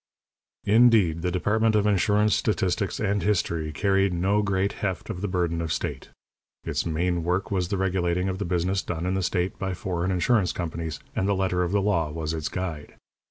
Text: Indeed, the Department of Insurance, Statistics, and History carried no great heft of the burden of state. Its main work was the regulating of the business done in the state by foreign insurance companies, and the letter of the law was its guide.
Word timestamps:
Indeed, 0.65 1.21
the 1.21 1.29
Department 1.29 1.75
of 1.75 1.85
Insurance, 1.85 2.33
Statistics, 2.33 2.99
and 2.99 3.21
History 3.21 3.71
carried 3.71 4.15
no 4.15 4.41
great 4.41 4.73
heft 4.81 5.11
of 5.11 5.21
the 5.21 5.27
burden 5.27 5.61
of 5.61 5.71
state. 5.71 6.09
Its 6.63 6.87
main 6.87 7.23
work 7.23 7.51
was 7.51 7.67
the 7.67 7.77
regulating 7.77 8.27
of 8.27 8.39
the 8.39 8.45
business 8.45 8.81
done 8.81 9.05
in 9.05 9.13
the 9.13 9.21
state 9.21 9.59
by 9.59 9.75
foreign 9.75 10.09
insurance 10.09 10.53
companies, 10.53 10.99
and 11.15 11.27
the 11.27 11.35
letter 11.35 11.61
of 11.61 11.71
the 11.71 11.83
law 11.83 12.09
was 12.09 12.33
its 12.33 12.49
guide. 12.49 12.95